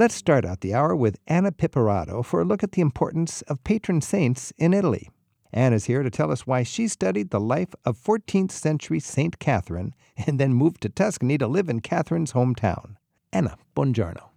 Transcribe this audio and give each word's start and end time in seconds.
Let's 0.00 0.14
start 0.14 0.46
out 0.46 0.62
the 0.62 0.72
hour 0.72 0.96
with 0.96 1.18
Anna 1.26 1.52
Piperato 1.52 2.24
for 2.24 2.40
a 2.40 2.44
look 2.46 2.62
at 2.62 2.72
the 2.72 2.80
importance 2.80 3.42
of 3.42 3.62
patron 3.64 4.00
saints 4.00 4.50
in 4.56 4.72
Italy. 4.72 5.10
Anna's 5.52 5.84
here 5.84 6.02
to 6.02 6.08
tell 6.08 6.32
us 6.32 6.46
why 6.46 6.62
she 6.62 6.88
studied 6.88 7.28
the 7.28 7.38
life 7.38 7.74
of 7.84 7.98
14th 7.98 8.50
century 8.50 8.98
Saint 8.98 9.38
Catherine 9.38 9.92
and 10.26 10.40
then 10.40 10.54
moved 10.54 10.80
to 10.80 10.88
Tuscany 10.88 11.36
to 11.36 11.46
live 11.46 11.68
in 11.68 11.80
Catherine's 11.80 12.32
hometown. 12.32 12.96
Anna, 13.30 13.58
buongiorno. 13.76 14.30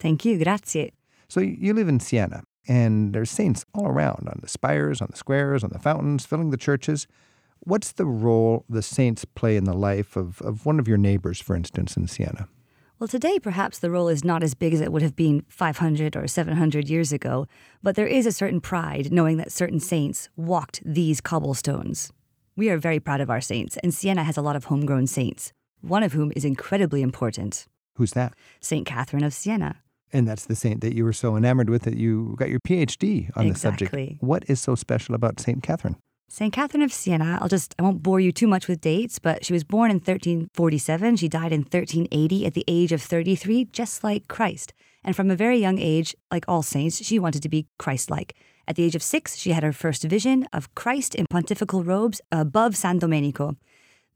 Thank 0.00 0.24
you, 0.24 0.42
grazie. 0.42 0.94
So 1.28 1.40
you 1.40 1.74
live 1.74 1.88
in 1.88 2.00
Siena, 2.00 2.44
and 2.66 3.12
there's 3.12 3.30
saints 3.30 3.66
all 3.74 3.88
around 3.88 4.26
on 4.28 4.38
the 4.40 4.48
spires, 4.48 5.02
on 5.02 5.08
the 5.10 5.18
squares, 5.18 5.62
on 5.62 5.72
the 5.74 5.78
fountains, 5.78 6.24
filling 6.24 6.48
the 6.48 6.56
churches. 6.56 7.06
What's 7.58 7.92
the 7.92 8.06
role 8.06 8.64
the 8.66 8.80
saints 8.80 9.26
play 9.26 9.58
in 9.58 9.64
the 9.64 9.76
life 9.76 10.16
of, 10.16 10.40
of 10.40 10.64
one 10.64 10.80
of 10.80 10.88
your 10.88 10.96
neighbors, 10.96 11.38
for 11.38 11.54
instance, 11.54 11.98
in 11.98 12.06
Siena? 12.06 12.48
Well, 13.02 13.08
today 13.08 13.40
perhaps 13.40 13.80
the 13.80 13.90
role 13.90 14.06
is 14.06 14.22
not 14.22 14.44
as 14.44 14.54
big 14.54 14.72
as 14.72 14.80
it 14.80 14.92
would 14.92 15.02
have 15.02 15.16
been 15.16 15.44
500 15.48 16.14
or 16.14 16.28
700 16.28 16.88
years 16.88 17.12
ago, 17.12 17.48
but 17.82 17.96
there 17.96 18.06
is 18.06 18.26
a 18.26 18.30
certain 18.30 18.60
pride 18.60 19.10
knowing 19.10 19.38
that 19.38 19.50
certain 19.50 19.80
saints 19.80 20.28
walked 20.36 20.80
these 20.84 21.20
cobblestones. 21.20 22.12
We 22.54 22.70
are 22.70 22.78
very 22.78 23.00
proud 23.00 23.20
of 23.20 23.28
our 23.28 23.40
saints, 23.40 23.76
and 23.78 23.92
Siena 23.92 24.22
has 24.22 24.36
a 24.36 24.40
lot 24.40 24.54
of 24.54 24.66
homegrown 24.66 25.08
saints, 25.08 25.52
one 25.80 26.04
of 26.04 26.12
whom 26.12 26.30
is 26.36 26.44
incredibly 26.44 27.02
important. 27.02 27.66
Who's 27.96 28.12
that? 28.12 28.34
Saint 28.60 28.86
Catherine 28.86 29.24
of 29.24 29.34
Siena. 29.34 29.82
And 30.12 30.28
that's 30.28 30.44
the 30.44 30.54
saint 30.54 30.80
that 30.82 30.94
you 30.94 31.02
were 31.02 31.12
so 31.12 31.36
enamored 31.36 31.70
with 31.70 31.82
that 31.82 31.96
you 31.96 32.36
got 32.38 32.50
your 32.50 32.60
PhD 32.60 33.36
on 33.36 33.48
the 33.48 33.56
subject. 33.56 33.92
Exactly. 33.92 34.18
What 34.20 34.44
is 34.46 34.60
so 34.60 34.76
special 34.76 35.16
about 35.16 35.40
Saint 35.40 35.64
Catherine? 35.64 35.96
St. 36.34 36.50
Catherine 36.50 36.82
of 36.82 36.94
Siena, 36.94 37.38
I'll 37.42 37.48
just, 37.48 37.74
I 37.78 37.82
won't 37.82 38.02
bore 38.02 38.18
you 38.18 38.32
too 38.32 38.46
much 38.46 38.66
with 38.66 38.80
dates, 38.80 39.18
but 39.18 39.44
she 39.44 39.52
was 39.52 39.64
born 39.64 39.90
in 39.90 39.96
1347. 39.96 41.16
She 41.16 41.28
died 41.28 41.52
in 41.52 41.60
1380 41.60 42.46
at 42.46 42.54
the 42.54 42.64
age 42.66 42.90
of 42.90 43.02
33, 43.02 43.66
just 43.66 44.02
like 44.02 44.28
Christ. 44.28 44.72
And 45.04 45.14
from 45.14 45.30
a 45.30 45.36
very 45.36 45.58
young 45.58 45.78
age, 45.78 46.16
like 46.30 46.46
all 46.48 46.62
saints, 46.62 47.04
she 47.04 47.18
wanted 47.18 47.42
to 47.42 47.50
be 47.50 47.66
Christ 47.78 48.10
like. 48.10 48.34
At 48.66 48.76
the 48.76 48.82
age 48.82 48.94
of 48.94 49.02
six, 49.02 49.36
she 49.36 49.50
had 49.50 49.62
her 49.62 49.74
first 49.74 50.04
vision 50.04 50.46
of 50.54 50.74
Christ 50.74 51.14
in 51.14 51.26
pontifical 51.28 51.84
robes 51.84 52.22
above 52.32 52.78
San 52.78 52.98
Domenico. 52.98 53.58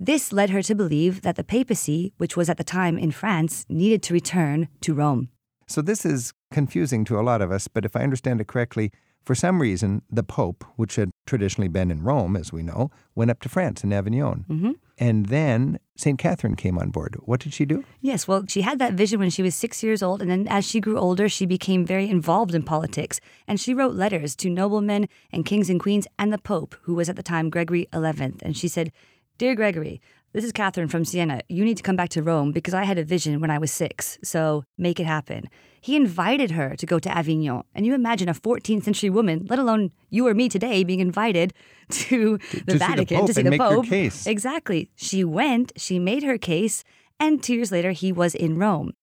This 0.00 0.32
led 0.32 0.48
her 0.48 0.62
to 0.62 0.74
believe 0.74 1.20
that 1.20 1.36
the 1.36 1.44
papacy, 1.44 2.14
which 2.16 2.34
was 2.34 2.48
at 2.48 2.56
the 2.56 2.64
time 2.64 2.96
in 2.96 3.10
France, 3.10 3.66
needed 3.68 4.02
to 4.04 4.14
return 4.14 4.68
to 4.80 4.94
Rome. 4.94 5.28
So 5.66 5.82
this 5.82 6.06
is 6.06 6.32
confusing 6.50 7.04
to 7.04 7.20
a 7.20 7.26
lot 7.26 7.42
of 7.42 7.52
us, 7.52 7.68
but 7.68 7.84
if 7.84 7.94
I 7.94 8.00
understand 8.00 8.40
it 8.40 8.46
correctly, 8.46 8.90
for 9.26 9.34
some 9.34 9.60
reason, 9.60 10.02
the 10.08 10.22
Pope, 10.22 10.64
which 10.76 10.94
had 10.94 11.10
traditionally 11.26 11.66
been 11.66 11.90
in 11.90 12.04
Rome, 12.04 12.36
as 12.36 12.52
we 12.52 12.62
know, 12.62 12.92
went 13.16 13.30
up 13.30 13.40
to 13.40 13.48
France 13.48 13.82
in 13.82 13.92
Avignon. 13.92 14.44
Mm-hmm. 14.48 14.70
And 14.98 15.26
then 15.26 15.80
St. 15.96 16.16
Catherine 16.16 16.54
came 16.54 16.78
on 16.78 16.90
board. 16.90 17.16
What 17.24 17.40
did 17.40 17.52
she 17.52 17.66
do? 17.66 17.84
Yes, 18.00 18.28
well, 18.28 18.44
she 18.46 18.62
had 18.62 18.78
that 18.78 18.94
vision 18.94 19.18
when 19.18 19.30
she 19.30 19.42
was 19.42 19.56
six 19.56 19.82
years 19.82 20.00
old, 20.00 20.22
and 20.22 20.30
then 20.30 20.46
as 20.48 20.64
she 20.64 20.80
grew 20.80 20.96
older, 20.96 21.28
she 21.28 21.44
became 21.44 21.84
very 21.84 22.08
involved 22.08 22.54
in 22.54 22.62
politics. 22.62 23.20
And 23.48 23.58
she 23.58 23.74
wrote 23.74 23.94
letters 23.94 24.36
to 24.36 24.48
noblemen 24.48 25.08
and 25.32 25.44
kings 25.44 25.68
and 25.68 25.80
queens 25.80 26.06
and 26.20 26.32
the 26.32 26.38
Pope, 26.38 26.76
who 26.82 26.94
was 26.94 27.08
at 27.08 27.16
the 27.16 27.22
time 27.24 27.50
Gregory 27.50 27.88
XI. 27.92 28.32
And 28.42 28.56
she 28.56 28.68
said, 28.68 28.92
Dear 29.38 29.56
Gregory, 29.56 30.00
this 30.32 30.44
is 30.44 30.52
Catherine 30.52 30.88
from 30.88 31.04
Siena. 31.04 31.40
You 31.48 31.64
need 31.64 31.78
to 31.78 31.82
come 31.82 31.96
back 31.96 32.10
to 32.10 32.22
Rome 32.22 32.52
because 32.52 32.74
I 32.74 32.84
had 32.84 32.98
a 32.98 33.04
vision 33.04 33.40
when 33.40 33.50
I 33.50 33.58
was 33.58 33.72
six, 33.72 34.18
so 34.22 34.64
make 34.78 35.00
it 35.00 35.06
happen. 35.06 35.48
He 35.86 35.94
invited 35.94 36.50
her 36.50 36.74
to 36.74 36.84
go 36.84 36.98
to 36.98 37.16
Avignon. 37.16 37.62
And 37.72 37.86
you 37.86 37.94
imagine 37.94 38.28
a 38.28 38.34
14th 38.34 38.82
century 38.82 39.08
woman, 39.08 39.46
let 39.48 39.60
alone 39.60 39.92
you 40.10 40.26
or 40.26 40.34
me 40.34 40.48
today, 40.48 40.82
being 40.82 40.98
invited 40.98 41.54
to 41.90 42.38
the 42.38 42.38
to 42.38 42.56
see 42.56 42.64
the 42.64 42.78
Vatican 42.78 43.26
to 43.26 43.32
see 43.32 43.42
the 43.42 43.56
Pope. 43.56 43.86
case. 43.86 44.26
Exactly. 44.26 44.90
She 44.96 45.22
went, 45.22 45.70
she 45.76 46.00
made 46.00 46.24
her 46.24 46.38
case, 46.38 46.82
and 47.20 47.40
two 47.40 47.54
years 47.54 47.70
later, 47.70 47.92
he 47.92 48.10
was 48.10 48.34
in 48.34 48.58
Rome. 48.58 48.94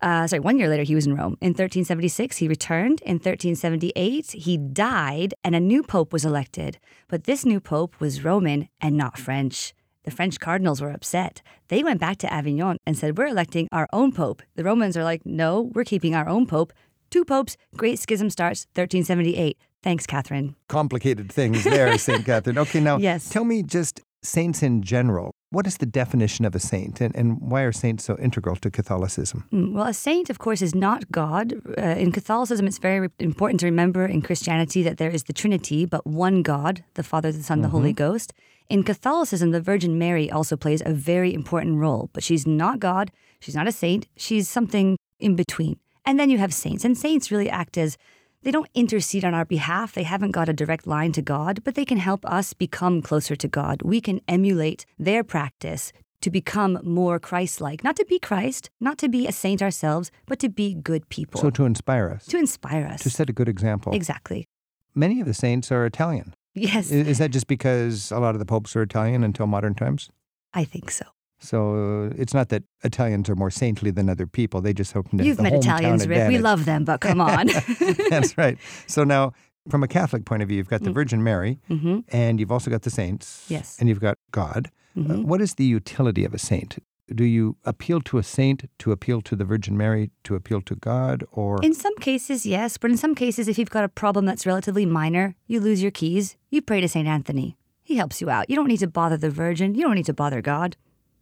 Uh, 0.00 0.28
sorry, 0.28 0.38
one 0.38 0.58
year 0.58 0.68
later, 0.68 0.84
he 0.84 0.94
was 0.94 1.08
in 1.08 1.16
Rome. 1.16 1.36
In 1.40 1.54
1376, 1.54 2.36
he 2.36 2.46
returned. 2.46 3.00
In 3.00 3.14
1378, 3.14 4.30
he 4.30 4.56
died, 4.56 5.34
and 5.42 5.56
a 5.56 5.60
new 5.60 5.82
pope 5.82 6.12
was 6.12 6.24
elected. 6.24 6.78
But 7.08 7.24
this 7.24 7.44
new 7.44 7.58
pope 7.58 7.98
was 7.98 8.22
Roman 8.22 8.68
and 8.80 8.96
not 8.96 9.18
French. 9.18 9.74
The 10.04 10.10
French 10.10 10.40
cardinals 10.40 10.80
were 10.80 10.90
upset. 10.90 11.42
They 11.68 11.82
went 11.84 12.00
back 12.00 12.16
to 12.18 12.32
Avignon 12.32 12.76
and 12.86 12.96
said, 12.98 13.16
We're 13.16 13.28
electing 13.28 13.68
our 13.70 13.88
own 13.92 14.12
pope. 14.12 14.42
The 14.56 14.64
Romans 14.64 14.96
are 14.96 15.04
like, 15.04 15.24
No, 15.24 15.70
we're 15.74 15.84
keeping 15.84 16.14
our 16.14 16.28
own 16.28 16.46
pope. 16.46 16.72
Two 17.10 17.24
popes, 17.24 17.56
Great 17.76 17.98
Schism 17.98 18.30
starts 18.30 18.66
1378. 18.74 19.58
Thanks, 19.82 20.06
Catherine. 20.06 20.56
Complicated 20.68 21.30
things 21.30 21.64
there, 21.64 21.96
St. 21.98 22.24
Catherine. 22.24 22.58
Okay, 22.58 22.80
now 22.80 22.96
Yes. 23.00 23.28
tell 23.28 23.44
me 23.44 23.62
just 23.62 24.00
saints 24.22 24.62
in 24.62 24.82
general. 24.82 25.32
What 25.52 25.66
is 25.66 25.76
the 25.76 25.86
definition 25.86 26.46
of 26.46 26.54
a 26.54 26.58
saint, 26.58 27.00
and, 27.02 27.14
and 27.14 27.38
why 27.38 27.60
are 27.62 27.72
saints 27.72 28.04
so 28.04 28.16
integral 28.18 28.56
to 28.56 28.70
Catholicism? 28.70 29.44
Mm, 29.52 29.74
Well, 29.74 29.86
a 29.86 29.92
saint, 29.92 30.30
of 30.30 30.38
course, 30.38 30.62
is 30.62 30.74
not 30.74 31.12
God. 31.12 31.52
Uh, 31.76 31.82
in 32.04 32.10
Catholicism, 32.10 32.66
it's 32.66 32.78
very 32.78 33.10
important 33.18 33.60
to 33.60 33.66
remember 33.66 34.06
in 34.06 34.22
Christianity 34.22 34.82
that 34.82 34.96
there 34.96 35.10
is 35.10 35.24
the 35.24 35.34
Trinity, 35.34 35.84
but 35.84 36.06
one 36.06 36.42
God, 36.42 36.84
the 36.94 37.02
Father, 37.02 37.30
the 37.30 37.42
Son, 37.42 37.60
the 37.60 37.68
Holy 37.68 37.92
Ghost. 37.92 38.32
In 38.70 38.82
Catholicism, 38.82 39.50
the 39.50 39.60
Virgin 39.60 39.98
Mary 39.98 40.30
also 40.30 40.56
plays 40.56 40.82
a 40.86 40.94
very 40.94 41.34
important 41.34 41.76
role, 41.78 42.08
but 42.14 42.22
she's 42.24 42.46
not 42.46 42.80
God. 42.80 43.10
She's 43.40 43.54
not 43.54 43.68
a 43.68 43.72
saint. 43.72 44.06
She's 44.16 44.48
something 44.48 44.96
in 45.20 45.36
between. 45.36 45.76
And 46.06 46.18
then 46.18 46.30
you 46.30 46.38
have 46.38 46.54
saints, 46.54 46.82
and 46.84 46.96
saints 46.96 47.30
really 47.30 47.50
act 47.50 47.76
as 47.76 47.98
they 48.42 48.50
don't 48.50 48.68
intercede 48.74 49.24
on 49.24 49.34
our 49.34 49.44
behalf. 49.44 49.92
They 49.92 50.02
haven't 50.02 50.32
got 50.32 50.48
a 50.48 50.52
direct 50.52 50.86
line 50.86 51.12
to 51.12 51.22
God, 51.22 51.62
but 51.64 51.74
they 51.74 51.84
can 51.84 51.98
help 51.98 52.24
us 52.26 52.52
become 52.52 53.02
closer 53.02 53.36
to 53.36 53.48
God. 53.48 53.82
We 53.82 54.00
can 54.00 54.20
emulate 54.28 54.84
their 54.98 55.22
practice 55.24 55.92
to 56.22 56.30
become 56.30 56.78
more 56.82 57.18
Christ 57.18 57.60
like. 57.60 57.82
Not 57.84 57.96
to 57.96 58.04
be 58.04 58.18
Christ, 58.18 58.70
not 58.80 58.98
to 58.98 59.08
be 59.08 59.26
a 59.26 59.32
saint 59.32 59.60
ourselves, 59.60 60.10
but 60.26 60.38
to 60.38 60.48
be 60.48 60.74
good 60.74 61.08
people. 61.08 61.40
So 61.40 61.50
to 61.50 61.64
inspire 61.64 62.10
us, 62.10 62.26
to 62.26 62.38
inspire 62.38 62.86
us. 62.86 63.02
to 63.02 63.10
set 63.10 63.28
a 63.28 63.32
good 63.32 63.48
example. 63.48 63.92
exactly. 63.92 64.46
Many 64.94 65.20
of 65.20 65.26
the 65.26 65.34
saints 65.34 65.72
are 65.72 65.86
Italian. 65.86 66.34
Yes, 66.54 66.90
Is 66.90 67.16
that 67.18 67.30
just 67.30 67.46
because 67.46 68.12
a 68.12 68.18
lot 68.18 68.34
of 68.34 68.38
the 68.38 68.44
popes 68.44 68.76
are 68.76 68.82
Italian 68.82 69.24
until 69.24 69.46
modern 69.46 69.74
times? 69.74 70.10
I 70.52 70.64
think 70.64 70.90
so. 70.90 71.06
So 71.42 72.06
uh, 72.10 72.14
it's 72.16 72.32
not 72.32 72.48
that 72.50 72.62
Italians 72.84 73.28
are 73.28 73.34
more 73.34 73.50
saintly 73.50 73.90
than 73.90 74.08
other 74.08 74.26
people. 74.26 74.60
They 74.60 74.72
just 74.72 74.92
happen 74.92 75.18
to 75.18 75.24
You've 75.24 75.40
met 75.40 75.52
Italians, 75.54 76.06
Rick. 76.06 76.28
We 76.28 76.38
love 76.38 76.64
them, 76.64 76.84
but 76.84 77.00
come 77.00 77.20
on. 77.20 77.48
That's 78.10 78.38
right. 78.38 78.56
So 78.86 79.02
now, 79.02 79.32
from 79.68 79.82
a 79.82 79.88
Catholic 79.88 80.24
point 80.24 80.42
of 80.42 80.48
view, 80.48 80.58
you've 80.58 80.68
got 80.68 80.82
the 80.82 80.90
Mm. 80.90 80.94
Virgin 80.94 81.22
Mary, 81.22 81.58
hmm 81.68 82.00
and 82.08 82.38
you've 82.40 82.52
also 82.52 82.70
got 82.70 82.82
the 82.82 82.90
saints. 82.90 83.46
Yes. 83.48 83.76
And 83.78 83.88
you've 83.88 84.00
got 84.00 84.18
God. 84.30 84.70
Uh, 84.96 85.00
hmm 85.02 85.22
what 85.22 85.40
is 85.40 85.54
the 85.54 85.64
utility 85.64 86.24
of 86.24 86.32
a 86.34 86.38
saint? 86.38 86.78
Do 87.12 87.24
you 87.24 87.56
appeal 87.64 88.00
to 88.02 88.18
a 88.18 88.22
saint 88.22 88.70
to 88.78 88.92
appeal 88.92 89.20
to 89.22 89.34
the 89.36 89.44
Virgin 89.44 89.76
Mary 89.76 90.10
to 90.24 90.34
appeal 90.36 90.60
to 90.62 90.74
God, 90.76 91.24
or 91.32 91.58
In 91.62 91.74
some 91.74 91.96
cases, 91.96 92.46
yes, 92.46 92.78
but 92.78 92.90
in 92.90 92.96
some 92.96 93.14
cases, 93.14 93.48
if 93.48 93.58
you've 93.58 93.70
got 93.78 93.84
a 93.84 93.88
problem 93.88 94.24
that's 94.26 94.46
relatively 94.46 94.86
minor, 94.86 95.34
you 95.48 95.60
lose 95.60 95.82
your 95.82 95.90
keys, 95.90 96.36
you 96.50 96.62
pray 96.62 96.80
to 96.80 96.88
St. 96.88 97.08
Anthony. 97.08 97.56
He 97.82 97.96
helps 97.96 98.20
you 98.20 98.30
out. 98.30 98.48
You 98.48 98.54
don't 98.56 98.68
need 98.68 98.78
to 98.80 98.86
bother 98.86 99.16
the 99.16 99.28
Virgin. 99.30 99.74
You 99.74 99.82
don't 99.82 99.96
need 99.96 100.06
to 100.06 100.14
bother 100.14 100.40
God. 100.40 100.76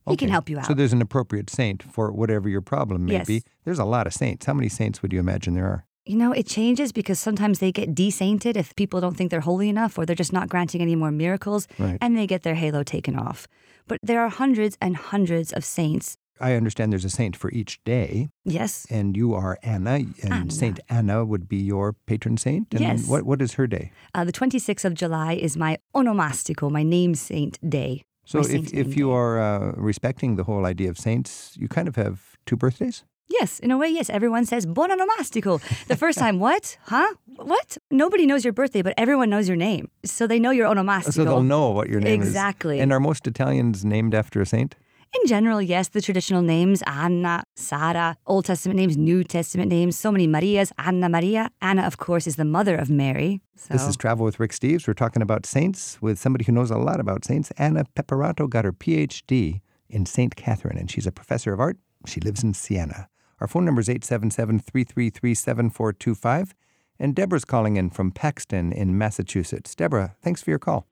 He 0.09 0.16
can 0.16 0.28
help 0.28 0.49
you 0.49 0.59
out. 0.59 0.66
So 0.66 0.75
there's 0.75 0.93
an 0.93 1.03
appropriate 1.03 1.50
saint 1.50 1.83
for 1.83 2.11
whatever 2.12 2.49
your 2.49 2.62
problem 2.62 3.05
may 3.06 3.12
Yes. 3.12 3.27
be. 3.27 3.43
There's 3.65 3.78
a 3.78 3.84
lot 3.84 4.06
of 4.06 4.12
saints. 4.12 4.47
How 4.47 4.55
many 4.55 4.69
saints 4.69 5.03
would 5.03 5.12
you 5.12 5.21
imagine 5.21 5.55
there 5.55 5.66
are? 5.66 5.84
You 6.06 6.16
know, 6.16 6.33
it 6.33 6.47
changes 6.47 6.91
because 6.93 7.21
sometimes 7.21 7.59
they 7.59 7.71
get 7.71 7.94
desainted 7.94 8.56
if 8.56 8.75
people 8.75 9.00
don't 9.00 9.16
think 9.16 9.31
they're 9.31 9.41
holy 9.43 9.69
enough 9.69 9.99
or 9.99 10.06
they're 10.06 10.16
just 10.16 10.33
not 10.33 10.49
granting 10.49 10.81
any 10.81 10.97
more 10.97 11.11
miracles 11.12 11.69
Right. 11.78 11.99
and 12.00 12.16
they 12.16 12.27
get 12.27 12.43
their 12.43 12.55
halo 12.56 12.83
taken 12.83 13.15
off. 13.16 13.47
But 13.87 13.99
there 14.03 14.21
are 14.21 14.31
hundreds 14.31 14.77
and 14.81 14.97
hundreds 14.97 15.53
of 15.53 15.65
saints. 15.65 16.17
I 16.41 16.55
understand 16.55 16.91
there's 16.91 17.05
a 17.05 17.11
saint 17.11 17.37
for 17.37 17.50
each 17.53 17.84
day, 17.84 18.31
Yes. 18.47 18.87
and 18.88 19.15
you 19.15 19.34
are 19.34 19.59
Anna, 19.62 19.97
and 20.22 20.32
Anna. 20.32 20.50
Saint 20.50 20.81
Anna 20.88 21.22
would 21.22 21.47
be 21.49 21.59
your 21.59 21.93
patron 22.06 22.38
saint. 22.38 22.69
And 22.72 22.81
Yes. 22.81 23.06
What 23.06 23.25
What 23.25 23.43
is 23.43 23.53
her 23.55 23.67
day? 23.67 23.93
Uh, 24.15 24.25
the 24.25 24.32
26th 24.32 24.87
of 24.87 24.94
July 24.94 25.34
is 25.34 25.55
my 25.59 25.77
onomastico, 25.94 26.71
my 26.71 26.82
name 26.82 27.15
saint 27.15 27.59
day. 27.69 28.03
So 28.30 28.38
if, 28.38 28.72
if 28.72 28.96
you 28.96 29.10
are 29.10 29.40
uh, 29.40 29.72
respecting 29.76 30.37
the 30.37 30.44
whole 30.44 30.64
idea 30.64 30.88
of 30.88 30.96
saints, 30.96 31.56
you 31.56 31.66
kind 31.66 31.88
of 31.88 31.96
have 31.96 32.38
two 32.46 32.56
birthdays. 32.56 33.02
Yes, 33.26 33.58
in 33.58 33.72
a 33.72 33.76
way, 33.76 33.88
yes. 33.88 34.08
Everyone 34.08 34.44
says 34.44 34.66
buon 34.66 34.90
onomastico. 34.90 35.60
The 35.88 35.96
first 35.96 36.16
time, 36.16 36.38
what? 36.46 36.78
Huh? 36.87 37.14
What? 37.37 37.78
Nobody 37.90 38.26
knows 38.26 38.44
your 38.44 38.52
birthday, 38.52 38.82
but 38.82 38.94
everyone 38.96 39.31
knows 39.31 39.49
your 39.49 39.56
name. 39.56 39.90
So 40.05 40.28
they 40.28 40.38
know 40.38 40.52
your 40.52 40.69
onomastico. 40.69 41.12
So 41.12 41.25
they'll 41.25 41.43
know 41.43 41.70
what 41.70 41.88
your 41.88 42.00
name 42.00 42.22
is. 42.22 42.28
Exactly. 42.28 42.78
And 42.78 42.93
are 42.93 43.00
most 43.00 43.26
Italians 43.26 43.84
named 43.84 44.14
after 44.14 44.40
a 44.40 44.46
saint? 44.46 44.76
In 45.12 45.26
general, 45.26 45.60
yes, 45.60 45.88
the 45.88 46.00
traditional 46.00 46.40
names 46.40 46.82
Anna, 46.86 47.42
Sara, 47.56 48.16
Old 48.26 48.44
Testament 48.44 48.78
names, 48.78 48.96
New 48.96 49.24
Testament 49.24 49.68
names, 49.68 49.98
so 49.98 50.12
many 50.12 50.28
Marias, 50.28 50.72
Anna 50.78 51.08
Maria. 51.08 51.50
Anna, 51.60 51.82
of 51.82 51.96
course, 51.96 52.28
is 52.28 52.36
the 52.36 52.44
mother 52.44 52.76
of 52.76 52.88
Mary. 52.88 53.40
So 53.56 53.74
This 53.74 53.88
is 53.88 53.96
Travel 53.96 54.24
with 54.24 54.38
Rick 54.38 54.52
Steves. 54.52 54.86
We're 54.86 54.94
talking 54.94 55.20
about 55.20 55.46
saints 55.46 56.00
with 56.00 56.18
somebody 56.20 56.44
who 56.44 56.52
knows 56.52 56.70
a 56.70 56.78
lot 56.78 57.00
about 57.00 57.24
saints. 57.24 57.50
Anna 57.58 57.84
Piperato 57.96 58.48
got 58.48 58.64
her 58.64 58.72
PhD 58.72 59.60
in 59.88 60.06
St. 60.06 60.36
Catherine, 60.36 60.78
and 60.78 60.88
she's 60.88 61.08
a 61.08 61.12
professor 61.12 61.52
of 61.52 61.58
art. 61.58 61.76
She 62.06 62.20
lives 62.20 62.44
in 62.44 62.54
Siena. 62.54 63.08
Our 63.40 63.48
phone 63.48 63.64
number 63.64 63.80
is 63.80 63.88
877 63.88 64.60
333 64.60 65.34
7425. 65.34 66.54
And 67.00 67.16
Deborah's 67.16 67.44
calling 67.44 67.76
in 67.76 67.90
from 67.90 68.12
Paxton 68.12 68.72
in 68.72 68.96
Massachusetts. 68.96 69.74
Deborah, 69.74 70.14
thanks 70.22 70.42
for 70.42 70.50
your 70.50 70.58
call. 70.58 70.86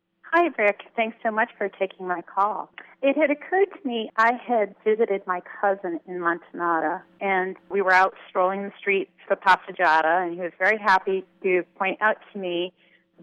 Hi, 0.57 0.63
Rick. 0.65 0.81
Thanks 0.97 1.17
so 1.23 1.31
much 1.31 1.51
for 1.59 1.69
taking 1.69 2.09
my 2.09 2.23
call. 2.23 2.71
It 3.03 3.17
had 3.19 3.31
occurred 3.31 3.69
to 3.71 3.87
me 3.87 4.11
I 4.17 4.33
had 4.33 4.75
visited 4.83 5.23
my 5.27 5.43
cousin 5.61 6.01
in 6.07 6.21
Montanata, 6.21 7.03
and 7.21 7.57
we 7.71 7.83
were 7.83 7.93
out 7.93 8.15
strolling 8.29 8.63
the 8.63 8.73
streets 8.79 9.11
of 9.31 9.41
Passeggiata, 9.41 10.25
and 10.25 10.35
he 10.35 10.41
was 10.41 10.53
very 10.59 10.79
happy 10.79 11.27
to 11.43 11.65
point 11.77 11.99
out 12.01 12.17
to 12.33 12.39
me 12.39 12.73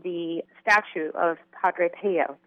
the 0.03 0.43
statue 0.61 1.09
of 1.15 1.37
Padre 1.59 1.89
Pio, 1.99 2.37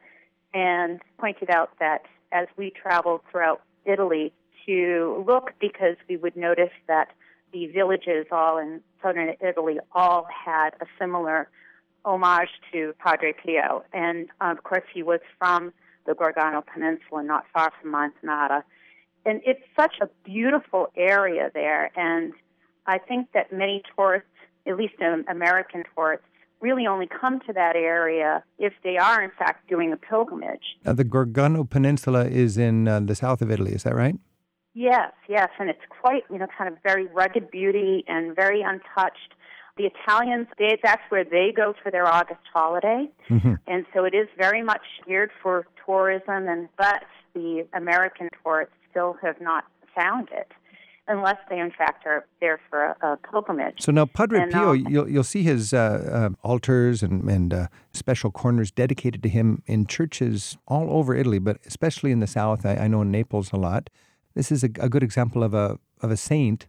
and 0.55 1.01
pointed 1.19 1.51
out 1.51 1.71
that 1.81 2.03
as 2.31 2.47
we 2.57 2.71
traveled 2.71 3.23
throughout 3.33 3.63
Italy 3.85 4.33
to 4.67 5.25
look, 5.27 5.55
because 5.61 5.97
we 6.09 6.17
would 6.17 6.37
notice 6.37 6.71
that 6.87 7.09
the 7.53 7.67
villages 7.67 8.27
all 8.31 8.59
in 8.59 8.81
southern 9.03 9.35
Italy 9.41 9.79
all 9.93 10.29
had 10.47 10.71
a 10.81 10.87
similar 11.01 11.49
homage 12.09 12.49
to 12.73 12.95
Padre 12.99 13.33
Pio. 13.33 13.85
And 13.93 14.29
uh, 14.41 14.53
of 14.53 14.65
course, 14.65 14.85
he 14.93 15.03
was 15.03 15.21
from 15.39 15.73
the 16.07 16.15
Gargano 16.15 16.63
Peninsula, 16.73 17.23
not 17.23 17.45
far 17.53 17.71
from 17.81 17.93
Montanata. 17.93 18.63
And 19.27 19.41
it's 19.45 19.61
such 19.79 19.97
a 20.01 20.09
beautiful 20.25 20.89
area 20.97 21.51
there. 21.53 21.91
And 21.97 22.33
I 22.87 22.99
think 22.99 23.29
that 23.35 23.53
many 23.53 23.83
tourists, 23.95 24.29
at 24.67 24.77
least 24.77 24.95
American 25.29 25.85
tourists, 25.95 26.25
really 26.61 26.87
only 26.87 27.07
come 27.07 27.41
to 27.47 27.53
that 27.53 27.77
area 27.77 28.43
if 28.59 28.73
they 28.83 28.97
are, 28.97 29.23
in 29.23 29.31
fact, 29.39 29.69
doing 29.69 29.93
a 29.93 29.97
pilgrimage. 29.97 30.77
Uh, 30.85 30.93
the 30.93 31.05
Gargano 31.05 31.63
Peninsula 31.63 32.25
is 32.27 32.59
in 32.59 32.89
uh, 32.89 33.01
the 33.01 33.15
south 33.15 33.43
of 33.43 33.51
Italy, 33.51 33.73
is 33.73 33.85
that 33.85 33.95
right? 33.95 34.17
Yes, 34.75 35.13
yes. 35.29 35.49
And 35.59 35.69
it's 35.69 35.87
quite, 36.01 36.23
you 36.31 36.39
know, 36.39 36.47
kind 36.57 36.73
of 36.73 36.79
very 36.83 37.07
rugged 37.07 37.51
beauty 37.51 38.05
and 38.09 38.35
very 38.35 38.63
untouched 38.63 39.35
the 39.79 39.87
Italians, 39.87 40.47
they, 40.59 40.79
that's 40.83 41.03
where 41.09 41.25
they 41.25 41.53
go 41.57 41.73
for 41.83 41.91
their 41.91 42.07
August 42.07 42.41
holiday, 42.53 43.09
mm-hmm. 43.31 43.55
and 43.67 43.87
so 43.95 44.05
it 44.05 44.15
is 44.15 44.29
very 44.37 44.63
much 44.63 44.83
geared 45.07 45.31
for 45.43 45.67
tourism. 45.87 46.49
And 46.49 46.69
but 46.77 47.05
the 47.35 47.67
American 47.73 48.29
tourists 48.43 48.75
still 48.91 49.17
have 49.23 49.41
not 49.41 49.65
found 49.97 50.29
it, 50.33 50.51
unless 51.07 51.39
they 51.49 51.59
in 51.59 51.71
fact 51.71 52.07
are 52.07 52.27
there 52.41 52.61
for 52.69 52.85
a, 52.85 53.07
a 53.07 53.17
pilgrimage. 53.17 53.81
So 53.81 53.93
now 53.93 54.07
Padre 54.07 54.43
and, 54.43 54.53
Pio, 54.53 54.71
um, 54.71 54.87
you'll 54.89 55.09
you'll 55.09 55.25
see 55.25 55.43
his 55.43 55.73
uh, 55.73 55.79
uh, 56.33 56.49
altars 56.49 57.03
and 57.03 57.29
and 57.31 57.55
uh, 57.55 57.67
special 57.93 58.31
corners 58.31 58.71
dedicated 58.71 59.23
to 59.23 59.29
him 59.29 59.63
in 59.67 59.87
churches 59.87 60.59
all 60.67 60.91
over 60.91 61.15
Italy, 61.15 61.39
but 61.39 61.59
especially 61.67 62.11
in 62.11 62.21
the 62.21 62.27
south. 62.27 62.67
I, 62.67 62.75
I 62.75 62.89
know 62.89 63.03
in 63.03 63.11
Naples 63.11 63.53
a 63.53 63.57
lot. 63.57 63.91
This 64.35 64.53
is 64.53 64.63
a, 64.63 64.71
a 64.79 64.89
good 64.89 65.03
example 65.03 65.43
of 65.43 65.55
a 65.55 65.79
of 66.03 66.11
a 66.11 66.17
saint 66.17 66.67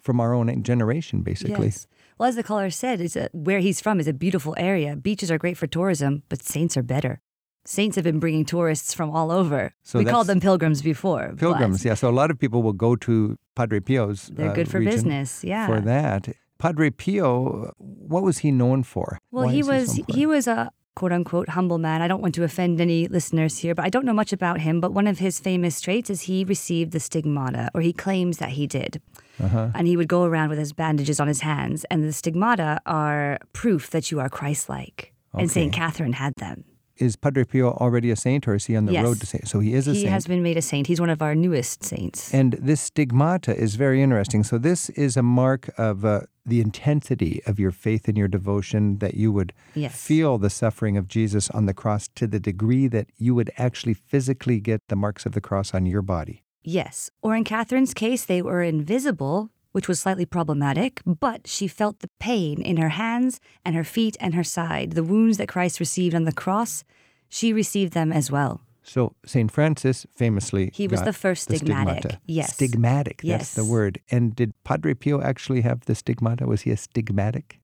from 0.00 0.20
our 0.20 0.32
own 0.32 0.62
generation, 0.62 1.22
basically. 1.22 1.66
Yes. 1.66 1.86
Well, 2.18 2.28
as 2.28 2.36
the 2.36 2.42
caller 2.42 2.70
said, 2.70 3.00
is 3.00 3.16
where 3.32 3.60
he's 3.60 3.80
from 3.80 4.00
is 4.00 4.08
a 4.08 4.12
beautiful 4.12 4.54
area. 4.58 4.96
Beaches 4.96 5.30
are 5.30 5.38
great 5.38 5.56
for 5.56 5.66
tourism, 5.66 6.24
but 6.28 6.42
saints 6.42 6.76
are 6.76 6.82
better. 6.82 7.20
Saints 7.64 7.96
have 7.96 8.04
been 8.04 8.18
bringing 8.18 8.44
tourists 8.44 8.94
from 8.94 9.10
all 9.10 9.30
over. 9.30 9.74
So 9.82 9.98
we 9.98 10.04
called 10.04 10.26
them 10.26 10.40
pilgrims 10.40 10.82
before. 10.82 11.34
Pilgrims, 11.36 11.84
yeah. 11.84 11.94
So 11.94 12.08
a 12.08 12.10
lot 12.10 12.30
of 12.30 12.38
people 12.38 12.62
will 12.62 12.72
go 12.72 12.96
to 12.96 13.36
Padre 13.54 13.80
Pio's. 13.80 14.30
They're 14.32 14.50
uh, 14.50 14.54
good 14.54 14.70
for 14.70 14.80
business, 14.80 15.44
yeah. 15.44 15.66
For 15.66 15.80
that, 15.80 16.28
Padre 16.58 16.90
Pio, 16.90 17.72
what 17.76 18.22
was 18.22 18.38
he 18.38 18.50
known 18.50 18.82
for? 18.82 19.18
Well, 19.30 19.46
Why 19.46 19.52
he 19.52 19.62
was 19.62 19.92
he, 19.92 20.04
he 20.08 20.26
was 20.26 20.46
a 20.46 20.72
quote 20.98 21.12
unquote 21.12 21.50
humble 21.50 21.78
man. 21.78 22.02
I 22.02 22.08
don't 22.08 22.20
want 22.20 22.34
to 22.34 22.42
offend 22.42 22.80
any 22.80 23.06
listeners 23.06 23.58
here, 23.58 23.72
but 23.72 23.84
I 23.84 23.88
don't 23.88 24.04
know 24.04 24.12
much 24.12 24.32
about 24.32 24.60
him. 24.60 24.80
But 24.80 24.92
one 24.92 25.06
of 25.06 25.20
his 25.20 25.38
famous 25.38 25.80
traits 25.80 26.10
is 26.10 26.22
he 26.22 26.42
received 26.42 26.90
the 26.90 26.98
stigmata, 26.98 27.70
or 27.72 27.82
he 27.82 27.92
claims 27.92 28.38
that 28.38 28.50
he 28.50 28.66
did. 28.66 29.00
Uh-huh. 29.40 29.70
And 29.76 29.86
he 29.86 29.96
would 29.96 30.08
go 30.08 30.24
around 30.24 30.48
with 30.48 30.58
his 30.58 30.72
bandages 30.72 31.20
on 31.20 31.28
his 31.28 31.42
hands, 31.42 31.84
and 31.84 32.02
the 32.02 32.12
stigmata 32.12 32.80
are 32.84 33.38
proof 33.52 33.90
that 33.90 34.10
you 34.10 34.18
are 34.18 34.28
Christ 34.28 34.68
like. 34.68 35.12
Okay. 35.34 35.42
And 35.42 35.50
St. 35.50 35.72
Catherine 35.72 36.14
had 36.14 36.34
them. 36.34 36.64
Is 36.98 37.16
Padre 37.16 37.44
Pio 37.44 37.70
already 37.72 38.10
a 38.10 38.16
saint, 38.16 38.48
or 38.48 38.54
is 38.54 38.66
he 38.66 38.76
on 38.76 38.86
the 38.86 38.92
yes. 38.92 39.04
road 39.04 39.20
to 39.20 39.26
saint? 39.26 39.48
So 39.48 39.60
he 39.60 39.74
is 39.74 39.86
a 39.86 39.92
he 39.92 39.98
saint. 39.98 40.08
He 40.08 40.12
has 40.12 40.26
been 40.26 40.42
made 40.42 40.56
a 40.56 40.62
saint. 40.62 40.86
He's 40.86 41.00
one 41.00 41.10
of 41.10 41.22
our 41.22 41.34
newest 41.34 41.84
saints. 41.84 42.34
And 42.34 42.54
this 42.54 42.80
stigmata 42.80 43.56
is 43.56 43.76
very 43.76 44.02
interesting. 44.02 44.42
So 44.42 44.58
this 44.58 44.90
is 44.90 45.16
a 45.16 45.22
mark 45.22 45.70
of 45.78 46.04
uh, 46.04 46.22
the 46.44 46.60
intensity 46.60 47.40
of 47.46 47.58
your 47.60 47.70
faith 47.70 48.08
and 48.08 48.16
your 48.16 48.28
devotion, 48.28 48.98
that 48.98 49.14
you 49.14 49.30
would 49.32 49.52
yes. 49.74 50.00
feel 50.00 50.38
the 50.38 50.50
suffering 50.50 50.96
of 50.96 51.06
Jesus 51.08 51.50
on 51.50 51.66
the 51.66 51.74
cross 51.74 52.08
to 52.16 52.26
the 52.26 52.40
degree 52.40 52.88
that 52.88 53.06
you 53.16 53.34
would 53.34 53.50
actually 53.58 53.94
physically 53.94 54.58
get 54.60 54.80
the 54.88 54.96
marks 54.96 55.26
of 55.26 55.32
the 55.32 55.40
cross 55.40 55.74
on 55.74 55.86
your 55.86 56.02
body. 56.02 56.42
Yes. 56.64 57.10
Or 57.22 57.36
in 57.36 57.44
Catherine's 57.44 57.94
case, 57.94 58.24
they 58.24 58.42
were 58.42 58.62
invisible, 58.62 59.50
which 59.72 59.88
was 59.88 60.00
slightly 60.00 60.26
problematic, 60.26 61.00
but 61.04 61.46
she 61.46 61.68
felt 61.68 62.00
the 62.00 62.10
pain 62.18 62.60
in 62.62 62.76
her 62.76 62.90
hands 62.90 63.40
and 63.64 63.74
her 63.74 63.84
feet 63.84 64.16
and 64.20 64.34
her 64.34 64.44
side. 64.44 64.92
The 64.92 65.04
wounds 65.04 65.38
that 65.38 65.48
Christ 65.48 65.80
received 65.80 66.14
on 66.14 66.24
the 66.24 66.32
cross, 66.32 66.84
she 67.28 67.52
received 67.52 67.92
them 67.92 68.12
as 68.12 68.30
well. 68.30 68.62
So 68.82 69.14
St. 69.26 69.50
Francis 69.50 70.06
famously 70.14 70.70
He 70.72 70.88
was 70.88 71.02
the 71.02 71.12
first 71.12 71.48
stigmatic. 71.48 71.58
Stigmata. 71.58 72.20
Yes. 72.26 72.56
Stigmatic, 72.56 73.20
yes. 73.22 73.40
that's 73.40 73.54
the 73.54 73.70
word. 73.70 74.00
And 74.10 74.34
did 74.34 74.54
Padre 74.64 74.94
Pio 74.94 75.20
actually 75.20 75.60
have 75.60 75.84
the 75.84 75.94
stigmata? 75.94 76.46
Was 76.46 76.62
he 76.62 76.70
a 76.70 76.76
stigmatic? 76.76 77.58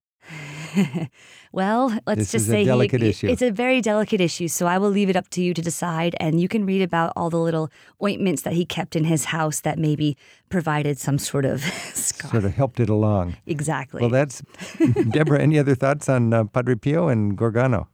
well, 1.53 1.99
let's 2.07 2.19
this 2.21 2.33
just 2.33 2.45
is 2.47 2.51
say 2.51 2.65
delicate 2.65 3.03
he, 3.03 3.09
issue. 3.09 3.29
it's 3.29 3.43
a 3.43 3.51
very 3.51 3.81
delicate 3.81 4.21
issue. 4.21 4.49
So 4.49 4.67
I 4.67 4.79
will 4.79 4.91
leave 4.91 5.09
it 5.09 5.17
up 5.17 5.29
to 5.31 5.43
you 5.43 5.55
to 5.55 5.63
decide, 5.63 6.15
and 6.21 6.41
you 6.41 6.49
can 6.49 6.67
read 6.67 6.83
about 6.83 7.13
all 7.17 7.31
the 7.31 7.39
little 7.39 7.71
ointments 8.03 8.43
that 8.43 8.55
he 8.55 8.65
kept 8.65 8.97
in 8.97 9.05
his 9.05 9.27
house 9.27 9.61
that 9.61 9.79
maybe 9.79 10.17
provided 10.49 10.99
some 10.99 11.19
sort 11.19 11.45
of 11.45 11.61
scar. 11.95 12.31
sort 12.31 12.45
of 12.45 12.55
helped 12.55 12.81
it 12.81 12.89
along. 12.89 13.37
Exactly. 13.47 14.01
Well, 14.01 14.11
that's 14.11 14.43
Deborah. 15.11 15.41
Any 15.41 15.59
other 15.59 15.75
thoughts 15.75 16.09
on 16.09 16.33
uh, 16.33 16.45
Padre 16.45 16.75
Pio 16.75 17.09
and 17.09 17.37
Gorgano? 17.37 17.87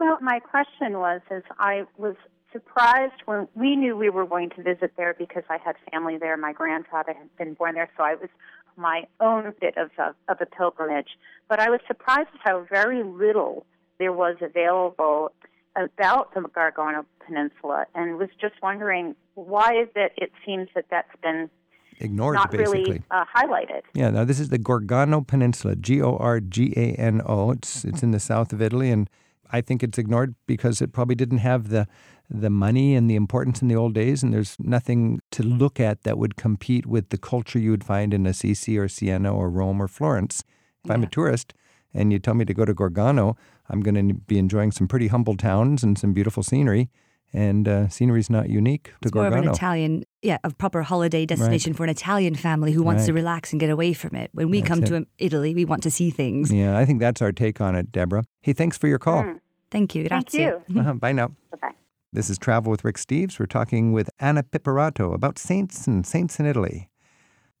Well, 0.00 0.18
my 0.20 0.40
question 0.40 0.98
was, 0.98 1.20
is 1.30 1.42
I 1.58 1.84
was 1.96 2.16
surprised 2.52 3.20
when 3.26 3.48
we 3.54 3.74
knew 3.74 3.96
we 3.96 4.08
were 4.08 4.26
going 4.26 4.48
to 4.50 4.62
visit 4.62 4.92
there 4.96 5.14
because 5.18 5.42
I 5.50 5.58
had 5.64 5.74
family 5.90 6.18
there. 6.18 6.36
My 6.36 6.52
grandfather 6.52 7.12
had 7.12 7.36
been 7.36 7.54
born 7.54 7.74
there, 7.74 7.90
so 7.96 8.04
I 8.04 8.14
was 8.14 8.30
my 8.76 9.04
own 9.20 9.52
bit 9.60 9.76
of 9.76 9.90
a, 9.98 10.14
of 10.30 10.38
a 10.40 10.46
pilgrimage. 10.46 11.18
But 11.48 11.60
I 11.60 11.70
was 11.70 11.80
surprised 11.86 12.28
at 12.34 12.40
how 12.42 12.66
very 12.70 13.02
little 13.02 13.66
there 13.98 14.12
was 14.12 14.36
available 14.40 15.32
about 15.76 16.34
the 16.34 16.40
Gargano 16.42 17.04
Peninsula, 17.26 17.86
and 17.94 18.16
was 18.18 18.28
just 18.40 18.54
wondering 18.62 19.14
why 19.34 19.70
is 19.82 19.88
it? 19.96 20.12
It 20.16 20.30
seems 20.46 20.68
that 20.74 20.86
that's 20.90 21.08
been 21.22 21.50
ignored, 21.98 22.34
not 22.34 22.50
basically. 22.50 22.82
really 22.84 23.02
uh, 23.10 23.24
highlighted. 23.34 23.82
Yeah, 23.92 24.10
now 24.10 24.24
this 24.24 24.38
is 24.38 24.48
the 24.48 24.58
Gorgano 24.58 25.26
Peninsula, 25.26 25.76
G 25.76 26.00
O 26.00 26.16
R 26.16 26.40
G 26.40 26.72
A 26.76 26.92
N 26.92 27.20
O. 27.26 27.50
It's 27.50 27.84
it's 27.84 28.02
in 28.02 28.12
the 28.12 28.20
south 28.20 28.52
of 28.52 28.62
Italy, 28.62 28.90
and 28.90 29.10
I 29.50 29.60
think 29.60 29.82
it's 29.82 29.98
ignored 29.98 30.34
because 30.46 30.80
it 30.80 30.92
probably 30.92 31.14
didn't 31.14 31.38
have 31.38 31.68
the 31.68 31.86
the 32.30 32.50
money 32.50 32.94
and 32.94 33.10
the 33.10 33.16
importance 33.16 33.62
in 33.62 33.68
the 33.68 33.76
old 33.76 33.94
days, 33.94 34.22
and 34.22 34.32
there's 34.32 34.56
nothing 34.58 35.20
to 35.30 35.42
look 35.42 35.78
at 35.78 36.02
that 36.02 36.18
would 36.18 36.36
compete 36.36 36.86
with 36.86 37.10
the 37.10 37.18
culture 37.18 37.58
you 37.58 37.70
would 37.70 37.84
find 37.84 38.14
in 38.14 38.26
Assisi 38.26 38.78
or 38.78 38.88
Siena 38.88 39.34
or 39.34 39.50
Rome 39.50 39.80
or 39.80 39.88
Florence. 39.88 40.42
If 40.84 40.88
yeah. 40.88 40.94
I'm 40.94 41.02
a 41.02 41.06
tourist 41.06 41.54
and 41.92 42.12
you 42.12 42.18
tell 42.18 42.34
me 42.34 42.44
to 42.44 42.54
go 42.54 42.64
to 42.64 42.74
Gorgano, 42.74 43.36
I'm 43.68 43.80
going 43.80 44.08
to 44.08 44.14
be 44.14 44.38
enjoying 44.38 44.72
some 44.72 44.88
pretty 44.88 45.08
humble 45.08 45.36
towns 45.36 45.82
and 45.82 45.98
some 45.98 46.12
beautiful 46.12 46.42
scenery. 46.42 46.90
And 47.32 47.66
uh, 47.66 47.88
scenery 47.88 48.20
is 48.20 48.30
not 48.30 48.48
unique 48.48 48.84
to 48.84 48.92
it's 49.02 49.10
Gorgano. 49.10 49.30
more 49.30 49.38
of 49.38 49.44
an 49.46 49.50
Italian, 49.50 50.04
yeah, 50.22 50.38
a 50.44 50.50
proper 50.50 50.82
holiday 50.82 51.26
destination 51.26 51.72
right. 51.72 51.76
for 51.76 51.84
an 51.84 51.90
Italian 51.90 52.36
family 52.36 52.70
who 52.70 52.84
wants 52.84 53.00
right. 53.00 53.06
to 53.06 53.12
relax 53.12 53.52
and 53.52 53.58
get 53.58 53.70
away 53.70 53.92
from 53.92 54.14
it. 54.14 54.30
When 54.32 54.50
we 54.50 54.60
that's 54.60 54.68
come 54.68 54.82
it. 54.84 54.86
to 54.86 55.06
Italy, 55.18 55.52
we 55.52 55.64
want 55.64 55.82
to 55.82 55.90
see 55.90 56.10
things. 56.10 56.52
Yeah, 56.52 56.78
I 56.78 56.84
think 56.84 57.00
that's 57.00 57.20
our 57.20 57.32
take 57.32 57.60
on 57.60 57.74
it, 57.74 57.90
Deborah. 57.90 58.24
Hey, 58.40 58.52
thanks 58.52 58.78
for 58.78 58.86
your 58.86 59.00
call. 59.00 59.24
Mm. 59.24 59.40
Thank 59.70 59.96
you. 59.96 60.06
Thank 60.06 60.32
you. 60.32 60.62
Uh-huh. 60.78 60.92
Bye 60.92 61.10
now. 61.10 61.28
Bye-bye. 61.50 61.74
This 62.14 62.30
is 62.30 62.38
Travel 62.38 62.70
with 62.70 62.84
Rick 62.84 62.96
Steves. 62.96 63.40
We're 63.40 63.46
talking 63.46 63.92
with 63.92 64.08
Anna 64.20 64.44
Piperato 64.44 65.12
about 65.12 65.36
saints 65.36 65.88
and 65.88 66.06
saints 66.06 66.38
in 66.38 66.46
Italy. 66.46 66.88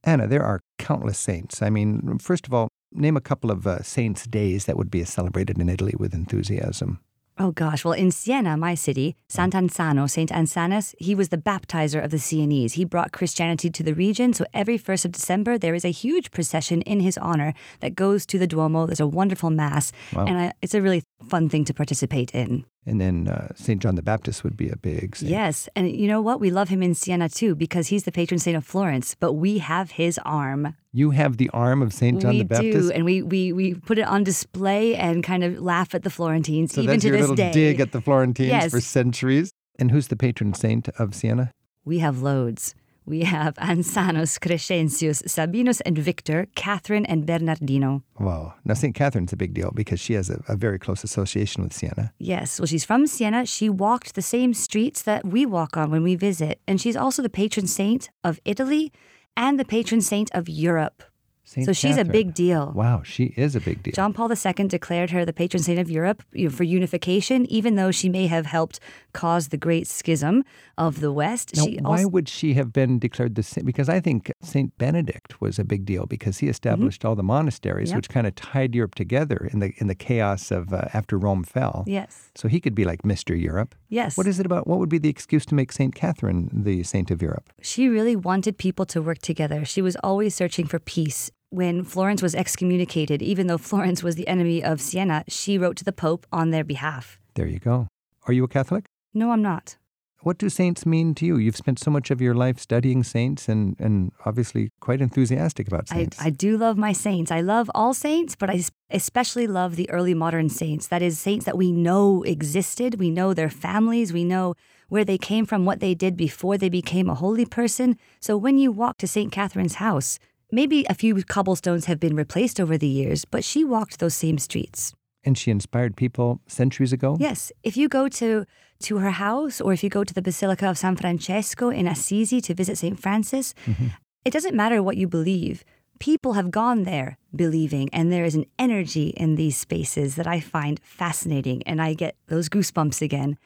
Anna, 0.04 0.28
there 0.28 0.44
are 0.44 0.60
countless 0.78 1.18
saints. 1.18 1.60
I 1.60 1.70
mean, 1.70 2.18
first 2.20 2.46
of 2.46 2.54
all, 2.54 2.68
name 2.92 3.16
a 3.16 3.20
couple 3.20 3.50
of 3.50 3.66
uh, 3.66 3.82
saints' 3.82 4.28
days 4.28 4.66
that 4.66 4.76
would 4.76 4.92
be 4.92 5.02
celebrated 5.02 5.58
in 5.58 5.68
Italy 5.68 5.94
with 5.98 6.14
enthusiasm. 6.14 7.00
Oh 7.36 7.50
gosh, 7.50 7.84
well 7.84 7.94
in 7.94 8.12
Siena, 8.12 8.56
my 8.56 8.76
city, 8.76 9.16
Sant'Ansano, 9.28 10.08
Saint 10.08 10.30
Ansanus, 10.30 10.94
he 11.00 11.16
was 11.16 11.30
the 11.30 11.36
baptizer 11.36 12.00
of 12.00 12.12
the 12.12 12.18
Sienese. 12.20 12.74
He 12.74 12.84
brought 12.84 13.10
Christianity 13.10 13.70
to 13.70 13.82
the 13.82 13.92
region, 13.92 14.32
so 14.32 14.44
every 14.54 14.78
1st 14.78 15.06
of 15.06 15.10
December 15.12 15.58
there 15.58 15.74
is 15.74 15.84
a 15.84 15.88
huge 15.90 16.30
procession 16.30 16.80
in 16.82 17.00
his 17.00 17.18
honor 17.18 17.52
that 17.80 17.96
goes 17.96 18.24
to 18.26 18.38
the 18.38 18.46
Duomo. 18.46 18.86
There's 18.86 19.00
a 19.00 19.06
wonderful 19.08 19.50
mass, 19.50 19.90
Wow. 20.14 20.26
and 20.26 20.38
I, 20.38 20.52
it's 20.62 20.74
a 20.74 20.80
really 20.80 21.02
fun 21.28 21.48
thing 21.48 21.64
to 21.66 21.74
participate 21.74 22.34
in. 22.34 22.64
And 22.86 23.00
then 23.00 23.28
uh, 23.28 23.48
St. 23.54 23.80
John 23.80 23.94
the 23.94 24.02
Baptist 24.02 24.44
would 24.44 24.56
be 24.56 24.68
a 24.68 24.76
big 24.76 25.16
saint. 25.16 25.30
Yes, 25.30 25.68
and 25.74 25.90
you 25.90 26.06
know 26.06 26.20
what? 26.20 26.38
We 26.38 26.50
love 26.50 26.68
him 26.68 26.82
in 26.82 26.94
Siena 26.94 27.28
too 27.28 27.54
because 27.54 27.88
he's 27.88 28.02
the 28.04 28.12
patron 28.12 28.38
saint 28.38 28.56
of 28.56 28.64
Florence, 28.64 29.14
but 29.18 29.32
we 29.32 29.58
have 29.58 29.92
his 29.92 30.18
arm. 30.24 30.76
You 30.92 31.10
have 31.12 31.38
the 31.38 31.48
arm 31.50 31.80
of 31.82 31.92
St. 31.94 32.20
John 32.20 32.32
we 32.32 32.38
the 32.40 32.44
Baptist. 32.44 32.88
do, 32.88 32.92
and 32.92 33.04
we, 33.04 33.22
we 33.22 33.52
we 33.52 33.74
put 33.74 33.98
it 33.98 34.06
on 34.06 34.22
display 34.22 34.94
and 34.96 35.24
kind 35.24 35.42
of 35.42 35.60
laugh 35.60 35.94
at 35.94 36.02
the 36.02 36.10
Florentines 36.10 36.74
so 36.74 36.82
even 36.82 37.00
to 37.00 37.10
this 37.10 37.20
little 37.22 37.36
day. 37.36 37.52
dig 37.52 37.80
at 37.80 37.92
the 37.92 38.00
Florentines 38.02 38.48
Yes. 38.50 38.70
for 38.70 38.80
centuries. 38.80 39.50
And 39.78 39.90
who's 39.90 40.06
the 40.08 40.16
patron 40.16 40.54
saint 40.54 40.88
of 41.00 41.14
Siena? 41.14 41.50
We 41.84 41.98
have 41.98 42.22
loads. 42.22 42.74
We 43.06 43.20
have 43.24 43.54
Ansanus, 43.56 44.38
Crescentius, 44.38 45.22
Sabinus 45.24 45.82
and 45.84 45.98
Victor, 45.98 46.46
Catherine 46.54 47.04
and 47.04 47.26
Bernardino. 47.26 48.02
Wow. 48.18 48.54
Now, 48.64 48.74
St. 48.74 48.94
Catherine's 48.94 49.32
a 49.32 49.36
big 49.36 49.52
deal 49.52 49.70
because 49.74 50.00
she 50.00 50.14
has 50.14 50.30
a, 50.30 50.42
a, 50.48 50.56
very 50.56 50.78
close 50.78 51.04
association 51.04 51.62
with 51.62 51.74
Siena. 51.74 52.12
Yes. 52.18 52.58
Well, 52.58 52.66
she's 52.66 52.84
from 52.84 53.06
Siena. 53.06 53.44
She 53.44 53.68
walked 53.68 54.14
the 54.14 54.22
same 54.22 54.54
streets 54.54 55.02
that 55.02 55.26
we 55.26 55.44
walk 55.44 55.76
on 55.76 55.90
when 55.90 56.02
we 56.02 56.14
visit. 56.14 56.60
And 56.66 56.80
she's 56.80 56.96
also 56.96 57.20
the 57.20 57.28
patron 57.28 57.66
saint 57.66 58.08
of 58.22 58.40
Italy 58.44 58.92
and 59.36 59.60
the 59.60 59.64
patron 59.64 60.00
saint 60.00 60.30
of 60.32 60.48
Europe. 60.48 61.02
Saint 61.46 61.66
so 61.66 61.72
she's 61.74 61.96
Catherine. 61.96 62.08
a 62.08 62.12
big 62.12 62.34
deal. 62.34 62.72
Wow, 62.74 63.02
she 63.04 63.34
is 63.36 63.54
a 63.54 63.60
big 63.60 63.82
deal. 63.82 63.92
John 63.92 64.12
Paul 64.14 64.30
II 64.32 64.66
declared 64.68 65.10
her 65.10 65.24
the 65.26 65.32
patron 65.32 65.62
saint 65.62 65.78
of 65.78 65.90
Europe 65.90 66.22
for 66.50 66.64
unification, 66.64 67.44
even 67.46 67.76
though 67.76 67.90
she 67.90 68.08
may 68.08 68.26
have 68.28 68.46
helped 68.46 68.80
cause 69.12 69.48
the 69.48 69.56
great 69.58 69.86
schism 69.86 70.42
of 70.78 71.00
the 71.00 71.12
West. 71.12 71.54
Now, 71.56 71.64
she 71.64 71.76
why 71.82 71.98
also, 71.98 72.08
would 72.08 72.28
she 72.28 72.54
have 72.54 72.72
been 72.72 72.98
declared 72.98 73.34
the 73.34 73.42
saint? 73.42 73.66
Because 73.66 73.88
I 73.90 74.00
think 74.00 74.32
Saint 74.42 74.76
Benedict 74.78 75.40
was 75.40 75.58
a 75.58 75.64
big 75.64 75.84
deal 75.84 76.06
because 76.06 76.38
he 76.38 76.48
established 76.48 77.02
Mm-hmm. 77.02 77.08
all 77.08 77.14
the 77.14 77.22
monasteries, 77.22 77.90
Yep. 77.90 77.96
which 77.96 78.08
kind 78.08 78.26
of 78.26 78.34
tied 78.34 78.74
Europe 78.74 78.94
together 78.94 79.48
in 79.52 79.58
the 79.60 79.72
in 79.78 79.86
the 79.86 79.94
chaos 79.94 80.50
of 80.50 80.72
uh, 80.72 80.88
after 80.94 81.18
Rome 81.18 81.44
fell. 81.44 81.84
yes, 81.86 82.30
So 82.34 82.48
he 82.48 82.58
could 82.60 82.74
be 82.74 82.84
like 82.84 83.04
Mister 83.04 83.34
Europe. 83.34 83.74
yes. 83.88 84.16
What 84.16 84.26
is 84.26 84.40
it 84.40 84.46
about? 84.46 84.66
What 84.66 84.78
would 84.78 84.88
be 84.88 84.98
the 84.98 85.10
excuse 85.10 85.44
to 85.46 85.54
make 85.54 85.72
Saint 85.72 85.94
Catherine 85.94 86.48
the 86.52 86.82
saint 86.84 87.10
of 87.10 87.20
Europe? 87.20 87.52
She 87.60 87.88
really 87.88 88.16
wanted 88.16 88.56
people 88.56 88.86
to 88.86 89.02
work 89.02 89.18
together. 89.18 89.64
She 89.64 89.82
was 89.82 89.96
always 90.02 90.34
searching 90.34 90.66
for 90.66 90.78
peace. 90.78 91.30
When 91.54 91.84
Florence 91.84 92.20
was 92.20 92.34
excommunicated, 92.34 93.22
even 93.22 93.46
though 93.46 93.58
Florence 93.58 94.02
was 94.02 94.16
the 94.16 94.26
enemy 94.26 94.60
of 94.60 94.80
Siena, 94.80 95.22
she 95.28 95.56
wrote 95.56 95.76
to 95.76 95.84
the 95.84 95.92
Pope 95.92 96.26
on 96.32 96.50
their 96.50 96.64
behalf. 96.64 97.20
There 97.36 97.46
you 97.46 97.60
go. 97.60 97.86
Are 98.26 98.32
you 98.32 98.42
a 98.42 98.48
Catholic? 98.48 98.86
No, 99.14 99.30
I'm 99.30 99.40
not. 99.40 99.76
What 100.22 100.36
do 100.36 100.48
saints 100.48 100.84
mean 100.84 101.14
to 101.14 101.24
you? 101.24 101.36
You've 101.36 101.56
spent 101.56 101.78
so 101.78 101.92
much 101.92 102.10
of 102.10 102.20
your 102.20 102.34
life 102.34 102.58
studying 102.58 103.04
saints 103.04 103.48
and, 103.48 103.76
and 103.78 104.10
obviously 104.26 104.70
quite 104.80 105.00
enthusiastic 105.00 105.68
about 105.68 105.86
saints. 105.86 106.20
I 106.20 106.30
do 106.30 106.56
love 106.56 106.76
my 106.76 106.92
saints. 106.92 107.30
I 107.30 107.40
love 107.40 107.70
all 107.72 107.94
saints, 107.94 108.34
but 108.34 108.50
I 108.50 108.64
especially 108.90 109.46
love 109.46 109.76
the 109.76 109.88
early 109.90 110.12
modern 110.12 110.48
saints. 110.48 110.88
That 110.88 111.02
is, 111.02 111.20
saints 111.20 111.44
that 111.44 111.56
we 111.56 111.70
know 111.70 112.24
existed. 112.24 112.98
We 112.98 113.12
know 113.12 113.32
their 113.32 113.48
families. 113.48 114.12
We 114.12 114.24
know 114.24 114.54
where 114.88 115.04
they 115.04 115.18
came 115.18 115.46
from, 115.46 115.64
what 115.64 115.78
they 115.78 115.94
did 115.94 116.16
before 116.16 116.58
they 116.58 116.68
became 116.68 117.08
a 117.08 117.14
holy 117.14 117.46
person. 117.46 117.96
So 118.18 118.36
when 118.36 118.58
you 118.58 118.72
walk 118.72 118.98
to 118.98 119.06
St. 119.06 119.30
Catherine's 119.30 119.76
house, 119.76 120.18
maybe 120.50 120.84
a 120.88 120.94
few 120.94 121.22
cobblestones 121.24 121.86
have 121.86 122.00
been 122.00 122.16
replaced 122.16 122.60
over 122.60 122.78
the 122.78 122.86
years, 122.88 123.24
but 123.24 123.44
she 123.44 123.64
walked 123.64 123.98
those 123.98 124.14
same 124.14 124.38
streets. 124.38 124.94
and 125.26 125.38
she 125.38 125.50
inspired 125.50 125.96
people 125.96 126.40
centuries 126.46 126.92
ago? 126.92 127.16
Yes, 127.18 127.50
if 127.62 127.76
you 127.76 127.88
go 127.88 128.08
to 128.08 128.44
to 128.80 128.98
her 128.98 129.12
house 129.12 129.60
or 129.60 129.72
if 129.72 129.82
you 129.82 129.88
go 129.88 130.04
to 130.04 130.12
the 130.12 130.20
Basilica 130.20 130.68
of 130.68 130.76
San 130.76 130.96
Francesco 130.96 131.70
in 131.70 131.86
Assisi 131.86 132.40
to 132.42 132.52
visit 132.54 132.76
St. 132.76 133.00
Francis, 133.00 133.54
mm-hmm. 133.66 133.86
it 134.24 134.32
doesn't 134.32 134.54
matter 134.54 134.82
what 134.82 134.96
you 134.96 135.08
believe. 135.08 135.64
People 135.98 136.34
have 136.34 136.50
gone 136.50 136.82
there 136.82 137.16
believing, 137.34 137.88
and 137.92 138.12
there 138.12 138.24
is 138.24 138.34
an 138.34 138.44
energy 138.58 139.08
in 139.16 139.36
these 139.36 139.56
spaces 139.56 140.16
that 140.16 140.26
I 140.26 140.40
find 140.40 140.80
fascinating, 140.82 141.62
and 141.62 141.80
I 141.80 141.94
get 141.94 142.16
those 142.26 142.48
goosebumps 142.48 143.00
again. 143.00 143.38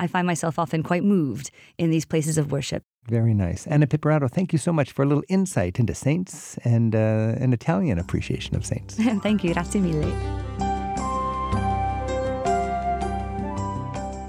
I 0.00 0.06
find 0.06 0.26
myself 0.26 0.58
often 0.58 0.82
quite 0.82 1.04
moved 1.04 1.50
in 1.78 1.90
these 1.90 2.04
places 2.04 2.38
of 2.38 2.50
worship. 2.50 2.82
Very 3.08 3.34
nice. 3.34 3.66
Anna 3.66 3.86
Piperato, 3.86 4.30
thank 4.30 4.52
you 4.52 4.58
so 4.58 4.72
much 4.72 4.92
for 4.92 5.02
a 5.02 5.06
little 5.06 5.24
insight 5.28 5.78
into 5.78 5.94
saints 5.94 6.56
and 6.64 6.94
uh, 6.94 7.34
an 7.38 7.52
Italian 7.52 7.98
appreciation 7.98 8.56
of 8.56 8.64
saints. 8.64 8.94
Thank 9.22 9.44
you, 9.44 9.52
grazie 9.52 9.80
mille. 9.80 10.00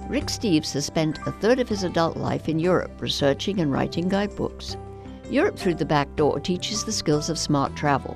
Rick 0.10 0.26
Steves 0.26 0.74
has 0.74 0.86
spent 0.86 1.20
a 1.26 1.32
third 1.32 1.60
of 1.60 1.68
his 1.68 1.84
adult 1.84 2.16
life 2.16 2.48
in 2.48 2.60
Europe 2.60 3.02
researching 3.02 3.60
and 3.60 3.72
writing 3.72 4.08
guidebooks. 4.08 4.78
Europe 5.30 5.58
Through 5.58 5.76
the 5.76 5.86
Back 5.86 6.14
Door 6.16 6.42
teaches 6.42 6.84
the 6.84 6.92
skills 6.92 7.30
of 7.30 7.40
smart 7.40 7.76
travel. 7.76 8.16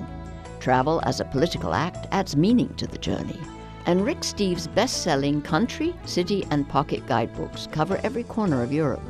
Travel 0.60 1.02
as 1.04 1.20
a 1.20 1.24
political 1.24 1.74
act 1.74 2.06
adds 2.12 2.36
meaning 2.36 2.72
to 2.76 2.86
the 2.86 2.98
journey. 2.98 3.38
And 3.86 4.04
Rick 4.04 4.20
Steves' 4.20 4.72
best 4.74 5.02
selling 5.02 5.42
country, 5.42 5.94
city, 6.04 6.46
and 6.50 6.68
pocket 6.68 7.06
guidebooks 7.06 7.66
cover 7.72 8.00
every 8.02 8.24
corner 8.24 8.62
of 8.62 8.72
Europe. 8.72 9.02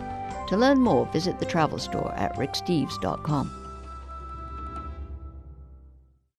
To 0.49 0.57
learn 0.57 0.81
more, 0.81 1.07
visit 1.07 1.39
the 1.39 1.47
travel 1.47 1.79
store 1.79 2.13
at 2.17 2.35
ricksteves.com. 2.37 3.60